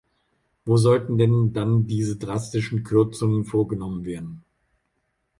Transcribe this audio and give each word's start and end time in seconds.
Wo 0.65 0.77
sollten 0.77 1.19
denn 1.19 1.53
dann 1.53 1.85
diese 1.85 2.15
drastischen 2.17 2.83
Kürzungen 2.83 3.45
vorgenommen 3.45 4.03
werden? 4.03 4.43